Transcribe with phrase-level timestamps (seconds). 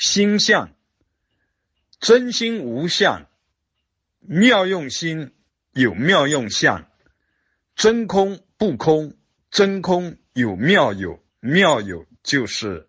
[0.00, 0.74] 心相，
[2.00, 3.28] 真心无相，
[4.20, 5.34] 妙用心
[5.72, 6.90] 有妙用相，
[7.76, 9.18] 真空不空，
[9.50, 12.88] 真空有妙有，妙有就是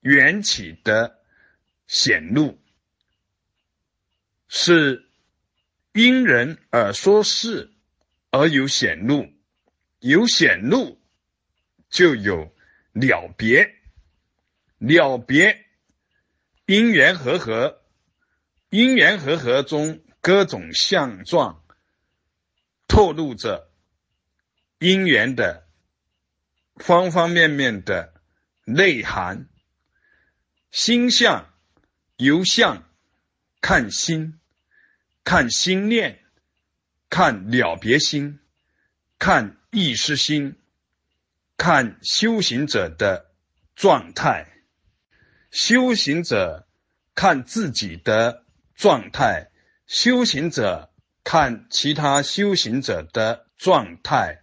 [0.00, 1.18] 缘起的
[1.86, 2.58] 显露，
[4.46, 5.08] 是
[5.94, 7.72] 因人而说事
[8.28, 9.26] 而有显露，
[10.00, 11.00] 有显露
[11.88, 12.54] 就有
[12.92, 13.74] 了别，
[14.76, 15.65] 了别。
[16.66, 17.80] 因缘和合，
[18.70, 21.64] 因缘和合中各种相状，
[22.88, 23.70] 透露着
[24.80, 25.68] 因缘的
[26.74, 28.12] 方方面面的
[28.64, 29.48] 内涵。
[30.72, 31.54] 心相
[32.16, 32.82] 由相
[33.60, 34.40] 看心，
[35.22, 36.24] 看心念，
[37.08, 38.40] 看了别心，
[39.20, 40.60] 看意识心，
[41.56, 43.30] 看修行者的
[43.76, 44.55] 状态。
[45.56, 46.66] 修行者
[47.14, 49.48] 看自己的状态，
[49.86, 50.92] 修行者
[51.24, 54.42] 看其他修行者的状态，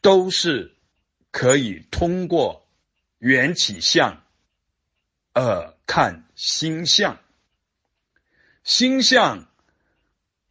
[0.00, 0.76] 都是
[1.32, 2.68] 可以通过
[3.18, 4.22] 缘起相
[5.32, 7.18] 而看心相。
[8.62, 9.48] 心相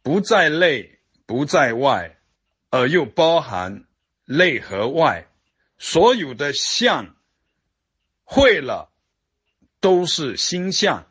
[0.02, 2.18] 不在内，不在外，
[2.68, 3.86] 而又包含
[4.26, 5.26] 内和外，
[5.78, 7.16] 所有的相
[8.22, 8.92] 会了。
[9.86, 11.06] 都是心相，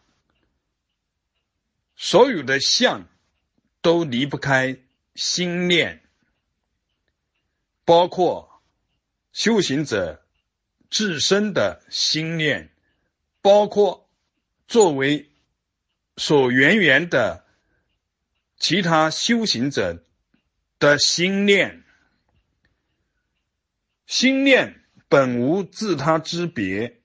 [1.95, 3.07] 所有的相
[3.79, 4.77] 都离不开
[5.13, 6.03] 心念，
[7.85, 8.61] 包括
[9.31, 10.25] 修行者
[10.89, 12.69] 自身的心念，
[13.41, 14.09] 包括
[14.67, 15.31] 作为
[16.17, 17.45] 所缘缘的
[18.57, 20.03] 其他修行者
[20.79, 21.85] 的心念，
[24.05, 26.99] 心念本无自他之别。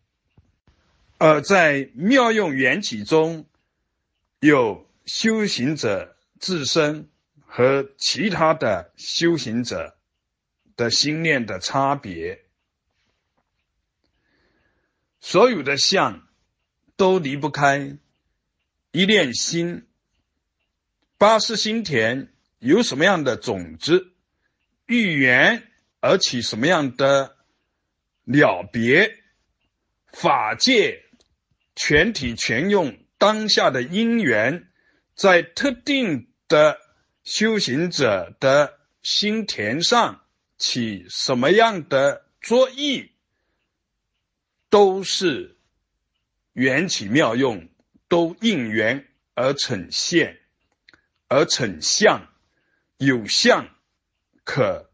[1.23, 3.45] 而在妙用缘起中，
[4.39, 7.11] 有修行者自身
[7.45, 9.99] 和其他的修行者
[10.77, 12.43] 的心念的差别。
[15.21, 16.27] 所有的相
[16.97, 17.99] 都离不开
[18.91, 19.87] 一念心。
[21.19, 24.11] 八识心田有什么样的种子，
[24.87, 25.71] 遇缘
[26.01, 27.37] 而起什么样的
[28.25, 29.23] 了别，
[30.15, 31.05] 法界。
[31.83, 34.69] 全体全用当下的因缘，
[35.15, 36.79] 在特定的
[37.25, 40.21] 修行者的心田上
[40.59, 43.13] 起什么样的作意，
[44.69, 45.57] 都是
[46.53, 47.71] 缘起妙用，
[48.09, 50.39] 都应缘而呈现，
[51.29, 52.29] 而成相，
[52.99, 53.71] 有相
[54.45, 54.91] 可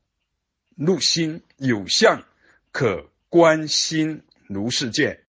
[0.76, 2.22] 入心，有相
[2.70, 5.24] 可观心如是见。